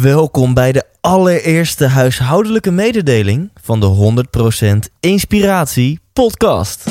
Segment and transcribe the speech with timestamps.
[0.00, 4.14] Welkom bij de allereerste huishoudelijke mededeling van de
[4.88, 6.84] 100% Inspiratie Podcast.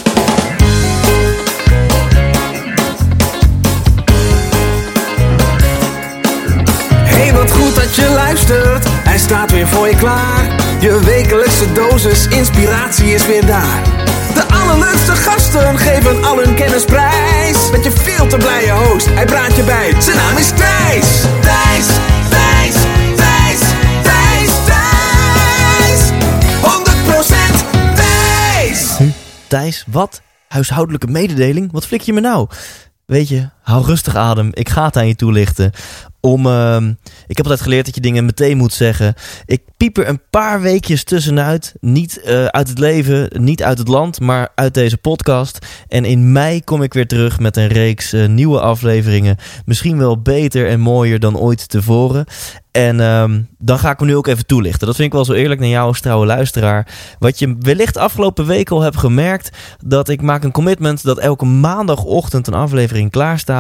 [6.93, 8.85] Hey, wat goed dat je luistert.
[8.87, 10.55] Hij staat weer voor je klaar.
[10.79, 13.83] Je wekelijkse dosis inspiratie is weer daar.
[14.33, 17.71] De allerleukste gasten geven al hun kennis prijs.
[17.71, 19.93] Met je veel te blije host, hij praat je bij.
[20.01, 21.21] Zijn naam is Thijs.
[21.41, 21.72] Thijs,
[29.53, 30.21] Thijs, wat?
[30.47, 31.71] Huishoudelijke mededeling?
[31.71, 32.47] Wat flik je me nou?
[33.05, 34.49] Weet je, hou rustig adem.
[34.53, 35.71] Ik ga het aan je toelichten.
[36.19, 36.89] Om, ehm,
[37.27, 39.13] ik heb altijd geleerd dat je dingen meteen moet zeggen.
[39.45, 41.73] Ik piep er een paar weekjes tussenuit.
[41.79, 45.65] Niet eh, uit het leven, niet uit het land, maar uit deze podcast.
[45.87, 49.37] En in mei kom ik weer terug met een reeks eh, nieuwe afleveringen.
[49.65, 52.25] Misschien wel beter en mooier dan ooit tevoren.
[52.71, 54.87] En ehm, dan ga ik me nu ook even toelichten.
[54.87, 56.87] Dat vind ik wel zo eerlijk naar jou als trouwe luisteraar.
[57.19, 59.57] Wat je wellicht afgelopen week al hebt gemerkt...
[59.85, 63.52] dat ik maak een commitment dat elke maandagochtend een aflevering klaar staat.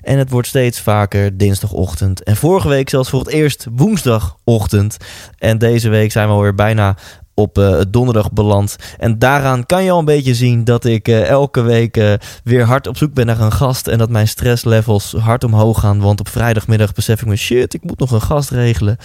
[0.00, 2.22] En het wordt steeds vaker dinsdagochtend.
[2.22, 4.96] En vorige week zelfs voor het eerst woensdagochtend.
[5.38, 6.96] En deze week zijn we alweer bijna
[7.34, 8.76] op uh, donderdag beland.
[8.98, 12.12] En daaraan kan je al een beetje zien dat ik uh, elke week uh,
[12.44, 13.88] weer hard op zoek ben naar een gast.
[13.88, 16.00] En dat mijn stresslevels hard omhoog gaan.
[16.00, 18.96] Want op vrijdagmiddag besef ik me, shit, ik moet nog een gast regelen.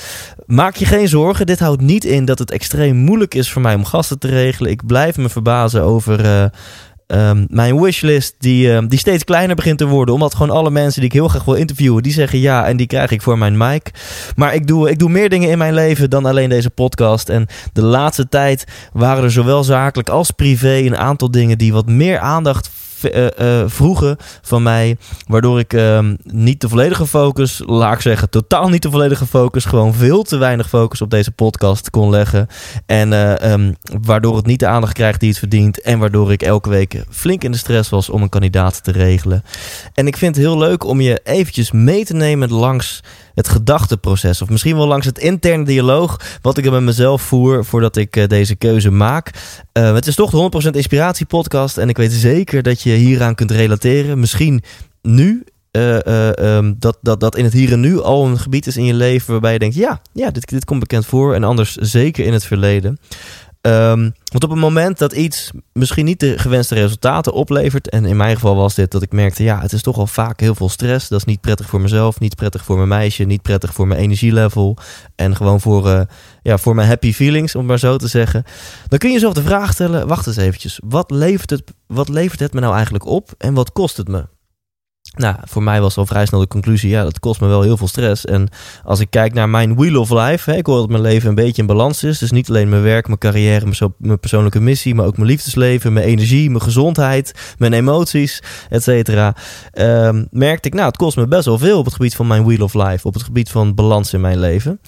[0.46, 3.76] Maak je geen zorgen, dit houdt niet in dat het extreem moeilijk is voor mij
[3.76, 4.72] om gasten te regelen.
[4.72, 6.52] Ik blijf me verbazen over
[7.08, 10.14] Um, mijn wishlist die, um, die steeds kleiner begint te worden.
[10.14, 12.88] Omdat gewoon alle mensen die ik heel graag wil interviewen, die zeggen ja en die
[12.88, 13.92] krijg ik voor mijn mic.
[14.36, 17.30] Maar ik doe, ik doe meer dingen in mijn leven dan alleen deze podcast.
[17.30, 21.88] En de laatste tijd waren er zowel zakelijk als privé een aantal dingen die wat
[21.88, 22.70] meer aandacht
[23.66, 24.98] vroegen van mij.
[25.28, 29.66] Waardoor ik uh, niet de volledige focus, laat ik zeggen, totaal niet de volledige focus,
[29.66, 32.48] gewoon veel te weinig focus op deze podcast kon leggen.
[32.86, 33.14] En
[33.52, 35.82] um, waardoor het niet de aandacht krijgt die het verdient.
[35.82, 39.44] En waardoor ik elke week flink in de stress was om een kandidaat te regelen.
[39.94, 43.02] En ik vind het heel leuk om je eventjes mee te nemen langs
[43.36, 44.42] het gedachteproces.
[44.42, 46.20] Of misschien wel langs het interne dialoog.
[46.42, 49.32] Wat ik er met mezelf voer voordat ik uh, deze keuze maak.
[49.74, 51.78] Uh, het is toch de 100% Inspiratie Podcast.
[51.78, 54.20] En ik weet zeker dat je hieraan kunt relateren.
[54.20, 54.64] Misschien
[55.02, 55.44] nu.
[55.72, 58.86] Uh, um, dat, dat, dat in het hier en nu al een gebied is in
[58.86, 61.34] je leven waarbij je denkt: ja, ja dit, dit komt bekend voor.
[61.34, 63.00] En anders zeker in het verleden.
[63.66, 68.18] Um, want op het moment dat iets misschien niet de gewenste resultaten oplevert, en in
[68.18, 70.70] mijn geval was dit dat ik merkte, ja, het is toch al vaak heel veel
[70.70, 71.08] stress.
[71.08, 74.00] Dat is niet prettig voor mezelf, niet prettig voor mijn meisje, niet prettig voor mijn
[74.00, 74.78] energielevel
[75.16, 76.02] en gewoon voor, uh,
[76.42, 78.44] ja, voor mijn happy feelings, om het maar zo te zeggen.
[78.88, 82.40] Dan kun je jezelf de vraag stellen, wacht eens eventjes, wat levert het, wat levert
[82.40, 84.35] het me nou eigenlijk op en wat kost het me?
[85.16, 87.78] Nou, voor mij was al vrij snel de conclusie, ja, dat kost me wel heel
[87.78, 88.26] veel stress.
[88.26, 88.48] En
[88.84, 91.36] als ik kijk naar mijn wheel of life, hè, ik hoor dat mijn leven een
[91.36, 92.18] beetje in balans is.
[92.18, 93.66] Dus niet alleen mijn werk, mijn carrière,
[93.98, 99.36] mijn, persoonlijke missie, maar ook mijn liefdesleven, mijn energie, mijn gezondheid, mijn emoties, et cetera.
[99.74, 102.46] Um, merkte ik, nou, het kost me best wel veel op het gebied van mijn
[102.46, 104.80] wheel of life, op het gebied van balans in mijn leven.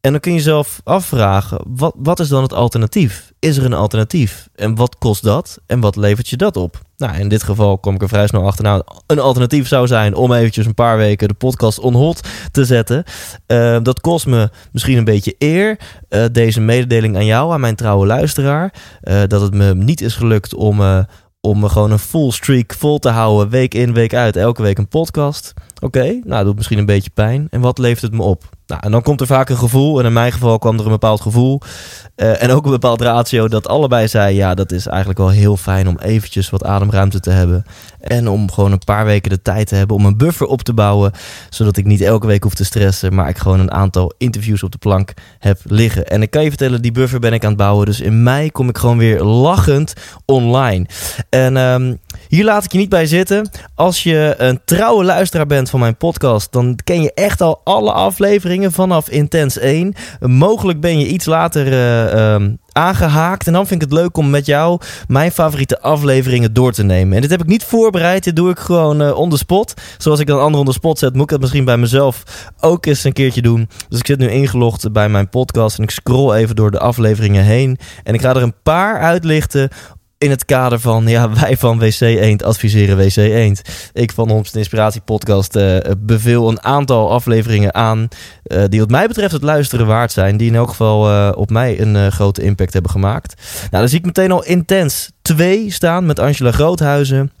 [0.00, 3.32] En dan kun je jezelf afvragen, wat, wat is dan het alternatief?
[3.38, 4.48] Is er een alternatief?
[4.54, 5.58] En wat kost dat?
[5.66, 6.80] En wat levert je dat op?
[6.96, 8.64] Nou, in dit geval kom ik er vrij snel achter.
[8.64, 12.64] Nou, een alternatief zou zijn om eventjes een paar weken de podcast on hold te
[12.64, 13.04] zetten.
[13.46, 15.78] Uh, dat kost me misschien een beetje eer.
[16.08, 18.74] Uh, deze mededeling aan jou, aan mijn trouwe luisteraar.
[19.02, 21.06] Uh, dat het me niet is gelukt om,
[21.40, 23.48] om gewoon een full streak vol te houden.
[23.48, 24.36] Week in, week uit.
[24.36, 25.52] Elke week een podcast.
[25.80, 27.46] Oké, nou, dat doet misschien een beetje pijn.
[27.50, 28.58] En wat levert het me op?
[28.70, 29.98] Nou, en dan komt er vaak een gevoel.
[29.98, 31.60] En in mijn geval kwam er een bepaald gevoel.
[32.16, 34.36] Uh, en ook een bepaald ratio dat allebei zei...
[34.36, 37.64] ja, dat is eigenlijk wel heel fijn om eventjes wat ademruimte te hebben.
[38.00, 40.72] En om gewoon een paar weken de tijd te hebben om een buffer op te
[40.72, 41.12] bouwen.
[41.48, 43.14] Zodat ik niet elke week hoef te stressen.
[43.14, 46.06] Maar ik gewoon een aantal interviews op de plank heb liggen.
[46.06, 47.86] En ik kan je vertellen, die buffer ben ik aan het bouwen.
[47.86, 49.92] Dus in mei kom ik gewoon weer lachend
[50.24, 50.86] online.
[51.28, 51.98] En um,
[52.28, 53.50] hier laat ik je niet bij zitten.
[53.74, 56.52] Als je een trouwe luisteraar bent van mijn podcast...
[56.52, 59.94] dan ken je echt al alle afleveringen vanaf Intens 1.
[60.20, 61.66] Mogelijk ben je iets later...
[61.66, 63.46] Uh, um, aangehaakt.
[63.46, 67.14] En dan vind ik het leuk om met jou mijn favoriete afleveringen door te nemen.
[67.14, 68.24] En dit heb ik niet voorbereid.
[68.24, 69.74] Dit doe ik gewoon uh, on the spot.
[69.98, 72.24] Zoals ik dan anderen on the spot zet, moet ik dat misschien bij mezelf
[72.60, 73.68] ook eens een keertje doen.
[73.88, 77.44] Dus ik zit nu ingelogd bij mijn podcast en ik scroll even door de afleveringen
[77.44, 77.78] heen.
[78.02, 79.68] En ik ga er een paar uitlichten
[80.20, 83.62] in het kader van, ja, wij van WC Eend adviseren WC Eend.
[83.92, 88.08] Ik van ons Inspiratie Podcast uh, beveel een aantal afleveringen aan
[88.46, 90.36] uh, die wat mij betreft het luisteren waard zijn.
[90.36, 93.34] Die in elk geval uh, op mij een grote impact hebben gemaakt.
[93.60, 97.32] Nou, dan zie ik meteen al intens 2 staan met Angela Groothuizen.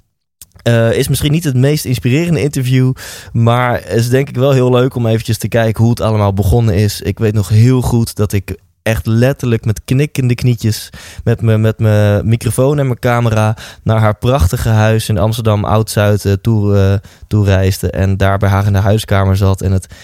[0.92, 2.92] Is misschien niet het meest inspirerende interview,
[3.32, 6.74] maar is denk ik wel heel leuk om eventjes te kijken hoe het allemaal begonnen
[6.74, 7.00] is.
[7.00, 10.90] Ik weet nog heel goed dat ik echt letterlijk met knikkende knietjes
[11.24, 11.78] met mijn met
[12.24, 16.94] microfoon en mijn camera naar haar prachtige huis in Amsterdam Oud-Zuid uh, toe, uh,
[17.26, 19.94] toe reisde en daar bij haar in de huiskamer zat en het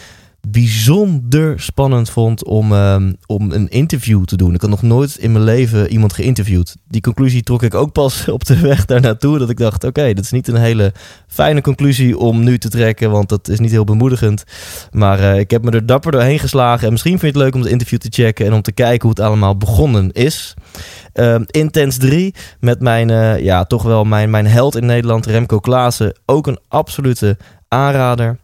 [0.51, 4.55] bijzonder spannend vond om, ehm, om een interview te doen.
[4.55, 6.77] Ik had nog nooit in mijn leven iemand geïnterviewd.
[6.89, 9.39] Die conclusie trok ik ook pas op de weg daar naartoe.
[9.39, 10.93] Dat ik dacht, oké, dat is niet een hele
[11.27, 14.45] fijne conclusie om nu te trekken, want dat is niet heel bemoedigend.
[14.91, 16.87] Maar uh, ik heb me er dapper doorheen geslagen.
[16.87, 19.09] En misschien vind je het leuk om het interview te checken en om te kijken
[19.09, 20.55] hoe het allemaal begonnen is.
[21.15, 25.59] Uh, Intens 3 met mijn, uh, ja, toch wel mijn, mijn held in Nederland, Remco
[25.61, 26.19] Klaassen.
[26.27, 27.37] Ook een absolute
[27.69, 28.39] aanrader.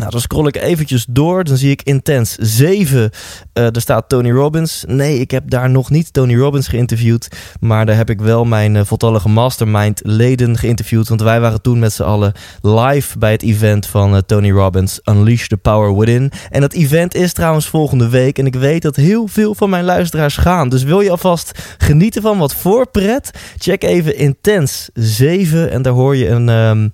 [0.00, 1.44] Nou, dan scroll ik eventjes door.
[1.44, 2.98] Dan zie ik Intens 7.
[2.98, 4.84] Uh, er staat Tony Robbins.
[4.88, 7.28] Nee, ik heb daar nog niet Tony Robbins geïnterviewd.
[7.60, 11.08] Maar daar heb ik wel mijn uh, voltallige mastermind leden geïnterviewd.
[11.08, 15.00] Want wij waren toen met z'n allen live bij het event van uh, Tony Robbins.
[15.04, 16.32] Unleash the Power Within.
[16.50, 18.38] En dat event is trouwens volgende week.
[18.38, 20.68] En ik weet dat heel veel van mijn luisteraars gaan.
[20.68, 23.30] Dus wil je alvast genieten van wat voorpret?
[23.58, 25.70] Check even Intens 7.
[25.70, 26.48] En daar hoor je een...
[26.48, 26.92] Um,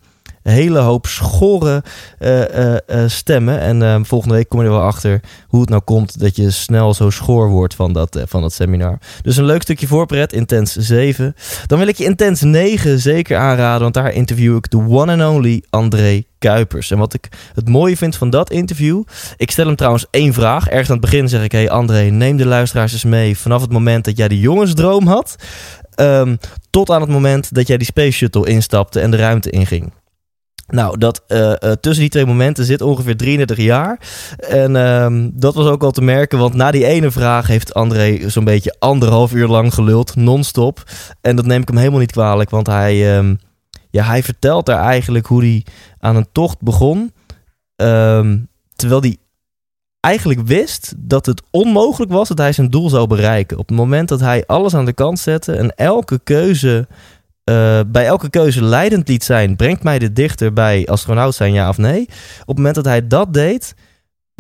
[0.53, 1.83] hele hoop schorre
[2.21, 3.61] uh, uh, uh, stemmen.
[3.61, 6.51] En ehm, volgende week kom je er wel achter hoe het nou komt dat je
[6.51, 8.99] snel zo schoor wordt van dat, van dat seminar.
[9.23, 11.35] Dus een leuk stukje voorpret, Intens 7.
[11.67, 15.35] Dan wil ik je Intens 9 zeker aanraden, want daar interview ik de one and
[15.35, 16.91] only André Kuipers.
[16.91, 19.03] En wat ik het mooie vind van dat interview.
[19.37, 20.69] Ik stel hem trouwens één vraag.
[20.69, 23.73] Ergens aan het begin zeg ik: Hey André, neem de luisteraars eens mee vanaf het
[23.73, 25.37] moment dat jij de jongensdroom had.
[26.01, 26.39] Um,
[26.71, 29.93] tot aan het moment dat jij die Space Shuttle instapte en de ruimte inging.
[30.67, 33.99] Nou, dat uh, uh, tussen die twee momenten zit ongeveer 33 jaar.
[34.37, 38.31] En uh, dat was ook al te merken, want na die ene vraag heeft André
[38.31, 40.83] zo'n beetje anderhalf uur lang geluld, non-stop.
[41.21, 43.39] En dat neem ik hem helemaal niet kwalijk, want hij, um,
[43.91, 45.65] ja, hij vertelt daar eigenlijk hoe hij
[45.99, 47.13] aan een tocht begon.
[47.77, 49.17] Um, terwijl hij
[50.01, 53.59] eigenlijk wist dat het onmogelijk was dat hij zijn doel zou bereiken.
[53.59, 56.87] Op het moment dat hij alles aan de kant zette en elke keuze
[57.51, 61.69] uh, bij elke keuze leidend liet zijn, brengt mij dit dichter bij astronaut zijn, ja
[61.69, 62.03] of nee?
[62.41, 63.75] Op het moment dat hij dat deed,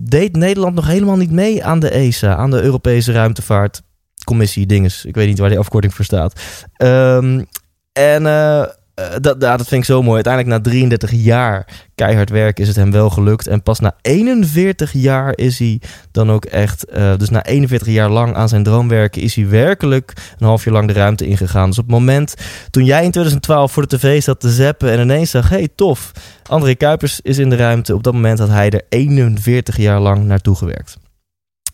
[0.02, 5.04] deed Nederland nog helemaal niet mee aan de ESA, aan de Europese Ruimtevaartcommissie dinges.
[5.04, 6.40] Ik weet niet waar die afkorting voor staat.
[6.76, 7.46] Um,
[7.92, 8.64] en uh,
[9.00, 10.14] uh, dat, dat vind ik zo mooi.
[10.14, 13.46] Uiteindelijk na 33 jaar keihard werken is het hem wel gelukt.
[13.46, 16.86] En pas na 41 jaar is hij dan ook echt...
[16.96, 19.22] Uh, dus na 41 jaar lang aan zijn droom werken...
[19.22, 21.68] is hij werkelijk een half jaar lang de ruimte ingegaan.
[21.68, 22.34] Dus op het moment
[22.70, 24.90] toen jij in 2012 voor de tv zat te zappen...
[24.90, 26.12] en ineens zag, hey tof,
[26.46, 27.94] André Kuipers is in de ruimte.
[27.94, 30.96] Op dat moment had hij er 41 jaar lang naartoe gewerkt.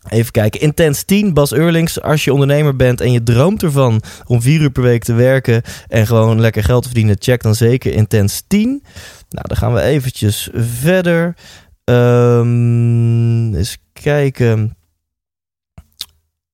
[0.09, 0.61] Even kijken.
[0.61, 2.01] Intens 10, Bas Eurlings.
[2.01, 5.61] Als je ondernemer bent en je droomt ervan om vier uur per week te werken
[5.87, 8.83] en gewoon lekker geld te verdienen, check dan zeker Intens 10.
[9.29, 11.35] Nou, dan gaan we eventjes verder.
[11.85, 14.77] Um, eens kijken.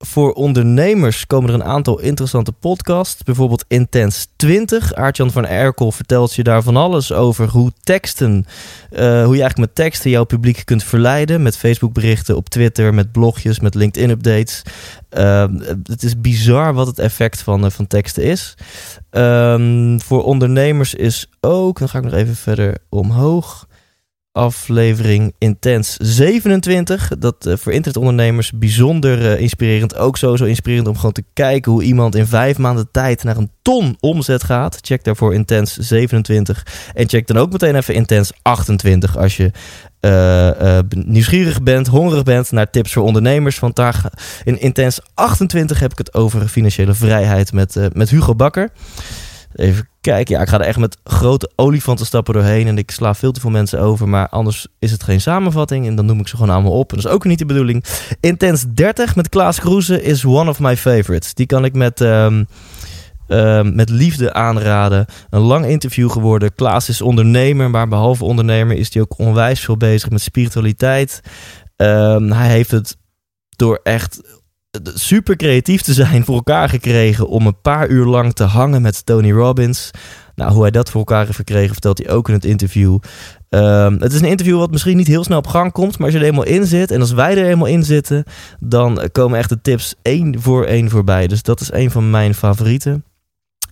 [0.06, 3.24] Voor ondernemers komen er een aantal interessante podcasts.
[3.24, 4.94] Bijvoorbeeld Intens 20.
[4.94, 8.46] Aartjan van Erkel vertelt je daar van alles over hoe teksten,
[8.92, 11.42] uh, hoe je eigenlijk met teksten jouw publiek kunt verleiden.
[11.42, 14.62] Met Facebook berichten, op Twitter, met blogjes, met LinkedIn updates.
[15.18, 15.46] Uh,
[15.84, 18.57] het is bizar wat het effect van, uh, van teksten is.
[19.12, 23.68] Um, voor ondernemers is ook, dan ga ik nog even verder omhoog
[24.31, 27.11] aflevering Intens 27.
[27.19, 29.95] Dat uh, voor internetondernemers bijzonder uh, inspirerend.
[29.95, 33.51] Ook sowieso inspirerend om gewoon te kijken hoe iemand in vijf maanden tijd naar een
[33.62, 34.77] ton omzet gaat.
[34.81, 36.65] Check daarvoor Intens 27.
[36.93, 39.51] En check dan ook meteen even Intens 28 als je
[40.01, 43.59] uh, nieuwsgierig bent, hongerig bent naar tips voor ondernemers.
[43.59, 44.12] Want daar
[44.43, 48.71] in Intens 28 heb ik het over financiële vrijheid met, met Hugo Bakker.
[49.53, 50.36] Even kijken.
[50.36, 52.68] Ja, ik ga er echt met grote olifantenstappen doorheen.
[52.68, 54.10] En ik sla veel te veel mensen over.
[54.10, 55.88] Maar anders is het geen samenvatting.
[55.88, 56.89] En dan noem ik ze gewoon allemaal op.
[56.89, 57.84] En dat is ook niet de bedoeling.
[58.20, 61.34] Intens 30 met Klaas Kroeze is one of my favorites.
[61.34, 62.00] Die kan ik met...
[62.00, 62.48] Um,
[63.27, 65.06] uh, met liefde aanraden.
[65.29, 66.56] Een lang interview geworden.
[66.56, 71.22] Klaas is ondernemer, maar behalve ondernemer is hij ook onwijs veel bezig met spiritualiteit.
[71.75, 72.98] Um, hij heeft het
[73.56, 74.38] door echt
[74.83, 79.05] super creatief te zijn voor elkaar gekregen om een paar uur lang te hangen met
[79.05, 79.91] Tony Robbins.
[80.35, 82.97] Nou, hoe hij dat voor elkaar heeft gekregen, vertelt hij ook in het interview.
[83.49, 86.15] Um, het is een interview wat misschien niet heel snel op gang komt, maar als
[86.15, 88.23] je er eenmaal in zit en als wij er eenmaal in zitten,
[88.59, 91.27] dan komen echt de tips één voor één voorbij.
[91.27, 93.03] Dus dat is een van mijn favorieten.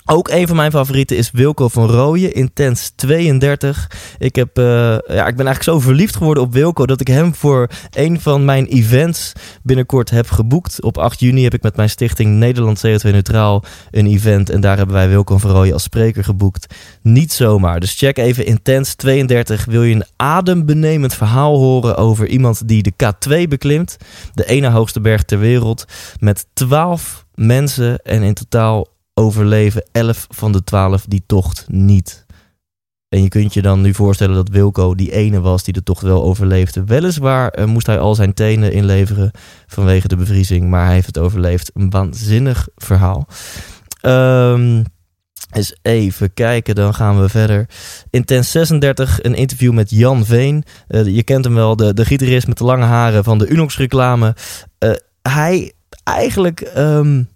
[0.09, 3.91] Ook een van mijn favorieten is Wilco van Rooyen, Intens 32.
[4.17, 7.35] Ik, heb, uh, ja, ik ben eigenlijk zo verliefd geworden op Wilco dat ik hem
[7.35, 9.33] voor een van mijn events
[9.63, 10.81] binnenkort heb geboekt.
[10.81, 14.49] Op 8 juni heb ik met mijn stichting Nederland CO2 Neutraal een event.
[14.49, 16.73] En daar hebben wij Wilco van Rooyen als spreker geboekt.
[17.01, 17.79] Niet zomaar.
[17.79, 19.65] Dus check even Intens 32.
[19.65, 23.97] Wil je een adembenemend verhaal horen over iemand die de K2 beklimt?
[24.33, 25.85] De ene hoogste berg ter wereld.
[26.19, 32.25] Met 12 mensen en in totaal overleven 11 van de 12 die tocht niet.
[33.09, 36.01] En je kunt je dan nu voorstellen dat Wilco die ene was die de tocht
[36.01, 36.83] wel overleefde.
[36.83, 39.31] Weliswaar uh, moest hij al zijn tenen inleveren
[39.67, 41.71] vanwege de bevriezing, maar hij heeft het overleefd.
[41.73, 43.27] Een waanzinnig verhaal.
[44.01, 44.83] Um,
[45.51, 47.69] eens even kijken, dan gaan we verder.
[48.09, 50.63] Intens 36, een interview met Jan Veen.
[50.89, 53.77] Uh, je kent hem wel, de, de gitarist met de lange haren van de Unox
[53.77, 54.35] reclame.
[54.79, 56.71] Uh, hij eigenlijk...
[56.77, 57.29] Um,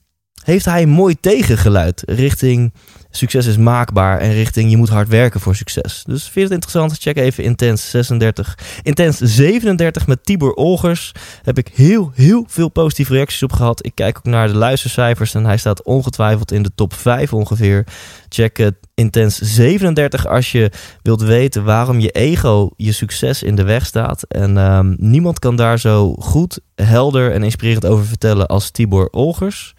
[0.43, 2.71] heeft hij mooi tegengeluid richting
[3.11, 6.03] succes is maakbaar en richting je moet hard werken voor succes.
[6.05, 6.97] Dus vind je het interessant?
[6.97, 8.57] Check even Intens 36.
[8.83, 11.11] Intens 37 met Tibor Olgers
[11.43, 13.85] heb ik heel, heel veel positieve reacties op gehad.
[13.85, 17.85] Ik kijk ook naar de luistercijfers en hij staat ongetwijfeld in de top 5 ongeveer.
[18.29, 20.71] Check uh, Intens 37 als je
[21.01, 24.23] wilt weten waarom je ego je succes in de weg staat.
[24.23, 29.73] En um, niemand kan daar zo goed, helder en inspirerend over vertellen als Tibor Olgers.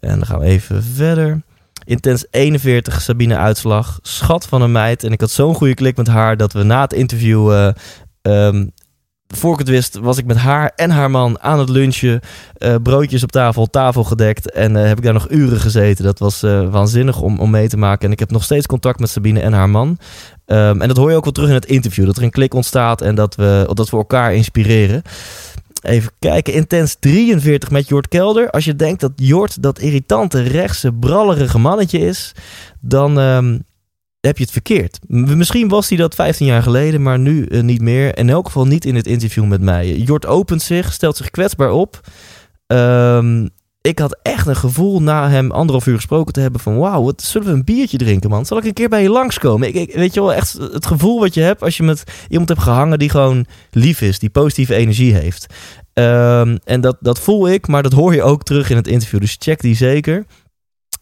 [0.00, 1.42] En dan gaan we even verder.
[1.84, 3.98] Intens 41, Sabine Uitslag.
[4.02, 5.04] Schat van een meid.
[5.04, 7.72] En ik had zo'n goede klik met haar dat we na het interview.
[8.22, 8.62] Uh,
[9.26, 12.20] voor ik het wist, was ik met haar en haar man aan het lunchen.
[12.58, 14.50] Uh, broodjes op tafel, tafel gedekt.
[14.50, 16.04] En uh, heb ik daar nog uren gezeten.
[16.04, 18.06] Dat was waanzinnig om, om mee te maken.
[18.06, 19.98] En ik heb nog steeds contact met Sabine en haar man.
[20.46, 22.06] Um, en dat hoor je ook wel terug in het interview.
[22.06, 25.02] Dat er een klik ontstaat en dat we, dat we elkaar inspireren.
[25.82, 28.50] Even kijken, Intens 43 met Jort Kelder.
[28.50, 32.32] Als je denkt dat Jort dat irritante, rechtse, brallerige mannetje is,
[32.80, 33.64] dan um,
[34.20, 34.98] heb je het verkeerd.
[35.08, 38.18] Misschien was hij dat 15 jaar geleden, maar nu uh, niet meer.
[38.18, 39.96] In elk geval niet in het interview met mij.
[39.96, 42.00] Jort opent zich, stelt zich kwetsbaar op.
[42.66, 43.50] Um,
[43.82, 47.22] ik had echt een gevoel na hem anderhalf uur gesproken te hebben van wauw, wat
[47.22, 48.46] zullen we een biertje drinken man?
[48.46, 49.68] Zal ik een keer bij je langskomen?
[49.68, 52.48] Ik, ik, weet je wel, echt het gevoel wat je hebt als je met iemand
[52.48, 55.46] hebt gehangen die gewoon lief is, die positieve energie heeft.
[55.94, 59.20] Um, en dat, dat voel ik, maar dat hoor je ook terug in het interview,
[59.20, 60.26] dus check die zeker.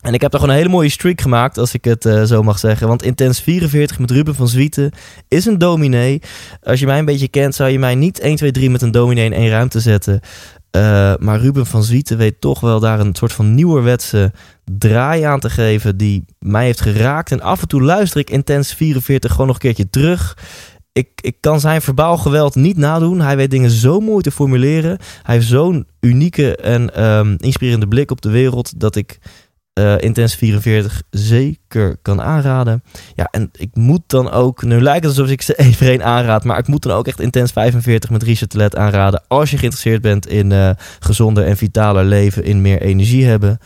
[0.01, 2.59] En ik heb gewoon een hele mooie streak gemaakt, als ik het uh, zo mag
[2.59, 2.89] zeggen.
[2.89, 4.93] Want Intens 44 met Ruben van Zwieten
[5.29, 6.23] is een dominee.
[6.63, 8.91] Als je mij een beetje kent, zou je mij niet 1, 2, 3 met een
[8.91, 10.21] dominee in één ruimte zetten.
[10.77, 14.33] Uh, maar Ruben van Zwieten weet toch wel daar een soort van nieuwerwetse
[14.65, 17.33] draai aan te geven die mij heeft geraakt.
[17.33, 20.37] En af en toe luister ik Intens 44 gewoon nog een keertje terug.
[20.93, 23.21] Ik, ik kan zijn verbaal geweld niet nadoen.
[23.21, 24.99] Hij weet dingen zo mooi te formuleren.
[25.23, 29.19] Hij heeft zo'n unieke en um, inspirerende blik op de wereld dat ik
[29.81, 32.83] uh, Intense 44 zeker kan aanraden.
[33.15, 36.45] Ja, en ik moet dan ook, nu lijkt het alsof ik ze voor één aanraad,
[36.45, 39.23] maar ik moet dan ook echt Intense 45 met Richard Telet aanraden.
[39.29, 40.71] Als je geïnteresseerd bent in uh,
[41.01, 43.59] gezonder en vitaler leven, in meer energie hebben.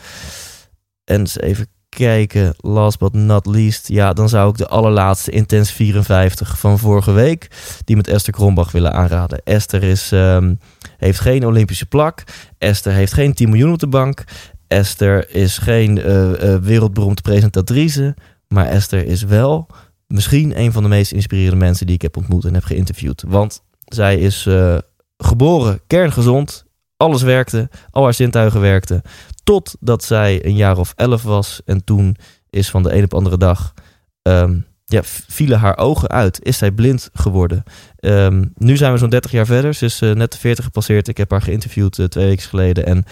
[1.03, 5.73] En eens even kijken, last but not least, ja, dan zou ik de allerlaatste Intense
[5.73, 7.47] 54 van vorige week,
[7.83, 9.41] die met Esther Krombach willen aanraden.
[9.43, 10.59] Esther is, um,
[10.97, 12.23] heeft geen Olympische plak.
[12.57, 14.23] Esther heeft geen 10 miljoen op de bank.
[14.67, 18.15] Esther is geen uh, uh, wereldberoemde presentatrice,
[18.47, 19.67] maar Esther is wel
[20.07, 23.23] misschien een van de meest inspirerende mensen die ik heb ontmoet en heb geïnterviewd.
[23.27, 24.77] Want zij is uh,
[25.17, 26.65] geboren kerngezond,
[26.97, 29.01] alles werkte, al haar zintuigen werkten,
[29.43, 32.15] totdat zij een jaar of elf was en toen
[32.49, 33.73] is van de een op de andere dag
[34.21, 36.43] um, ja, vielen haar ogen uit.
[36.43, 37.63] Is zij blind geworden.
[37.99, 39.73] Um, nu zijn we zo'n 30 jaar verder.
[39.73, 41.07] Ze is net de 40 gepasseerd.
[41.07, 42.85] Ik heb haar geïnterviewd twee weken geleden.
[42.85, 43.05] En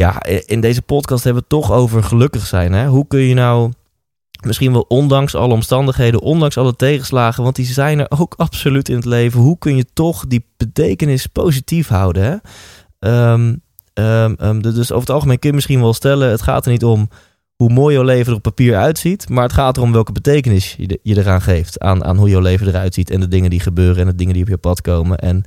[0.00, 2.72] ja, in deze podcast hebben we het toch over gelukkig zijn.
[2.72, 2.86] Hè?
[2.86, 3.72] Hoe kun je nou,
[4.46, 8.96] misschien wel ondanks alle omstandigheden, ondanks alle tegenslagen, want die zijn er ook absoluut in
[8.96, 9.40] het leven.
[9.40, 12.22] Hoe kun je toch die betekenis positief houden?
[12.22, 13.32] Hè?
[13.32, 13.62] Um,
[13.94, 16.84] um, um, dus over het algemeen kun je misschien wel stellen, het gaat er niet
[16.84, 17.08] om
[17.54, 21.00] hoe mooi jouw leven er op papier uitziet, maar het gaat erom welke betekenis je,
[21.02, 21.80] je eraan geeft.
[21.80, 24.32] Aan, aan hoe jouw leven eruit ziet en de dingen die gebeuren en de dingen
[24.34, 25.18] die op je pad komen.
[25.18, 25.44] En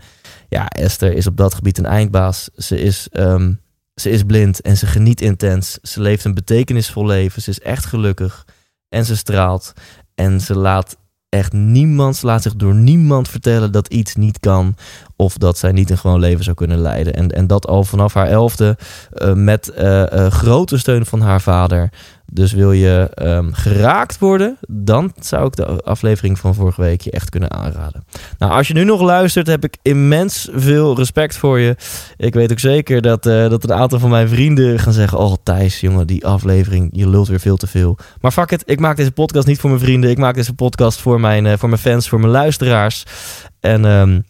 [0.47, 2.49] ja, Esther is op dat gebied een eindbaas.
[2.55, 3.07] Ze is...
[3.99, 5.77] Ze is blind en ze geniet intens.
[5.81, 7.41] Ze leeft een betekenisvol leven.
[7.41, 8.45] Ze is echt gelukkig.
[8.89, 9.73] En ze straalt.
[10.15, 10.97] En ze laat
[11.29, 14.75] echt niemand, laat zich door niemand vertellen dat iets niet kan.
[15.15, 17.13] Of dat zij niet een gewoon leven zou kunnen leiden.
[17.13, 18.77] En, en dat al vanaf haar elfde.
[19.13, 21.89] Uh, met uh, uh, grote steun van haar vader.
[22.31, 27.11] Dus wil je ehm, geraakt worden, dan zou ik de aflevering van vorige week je
[27.11, 28.03] echt kunnen aanraden.
[28.37, 31.75] Nou, als je nu nog luistert, heb ik immens veel respect voor je.
[32.17, 35.33] Ik weet ook zeker dat, uh, dat een aantal van mijn vrienden gaan zeggen: Oh,
[35.43, 37.97] Thijs, jongen, die aflevering, je lult weer veel te veel.
[38.21, 40.09] Maar fuck it, ik maak deze podcast niet voor mijn vrienden.
[40.09, 43.03] Ik maak deze podcast voor mijn, uh, voor mijn fans, voor mijn luisteraars.
[43.59, 43.85] En.
[43.85, 44.23] Um,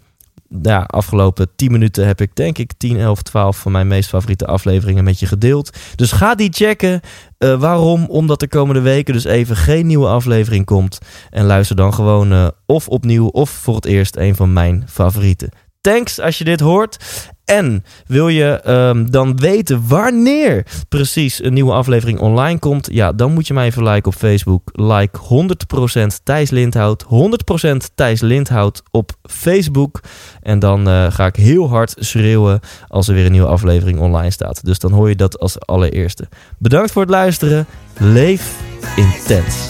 [0.61, 4.45] ja, afgelopen 10 minuten heb ik denk ik 10, 11, 12 van mijn meest favoriete
[4.45, 5.77] afleveringen met je gedeeld.
[5.95, 7.01] Dus ga die checken.
[7.39, 8.05] Uh, waarom?
[8.05, 10.99] Omdat de komende weken dus even geen nieuwe aflevering komt.
[11.29, 15.49] En luister dan gewoon uh, of opnieuw of voor het eerst een van mijn favorieten.
[15.81, 16.97] Thanks als je dit hoort.
[17.49, 22.87] En wil je um, dan weten wanneer precies een nieuwe aflevering online komt?
[22.91, 24.69] Ja, dan moet je mij even liken op Facebook.
[24.73, 25.19] Like
[25.97, 27.05] 100% Thijs Lindhout.
[27.05, 27.07] 100%
[27.95, 29.99] Thijs Lindhout op Facebook.
[30.41, 34.31] En dan uh, ga ik heel hard schreeuwen als er weer een nieuwe aflevering online
[34.31, 34.65] staat.
[34.65, 36.27] Dus dan hoor je dat als allereerste.
[36.57, 37.65] Bedankt voor het luisteren.
[37.97, 38.59] Leef
[38.95, 39.67] intens.